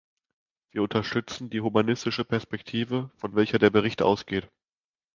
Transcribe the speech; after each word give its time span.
Wir 0.71 0.81
unterstützen 0.81 1.51
die 1.51 1.61
humanistische 1.61 2.25
Perspektive, 2.25 3.11
von 3.17 3.35
welcher 3.35 3.59
der 3.59 3.69
Bericht 3.69 4.01
ausgeht. 4.01 4.49